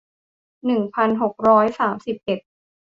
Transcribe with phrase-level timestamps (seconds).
[0.65, 2.39] หนึ่งพันหกร้อยสามสิบเอ็ด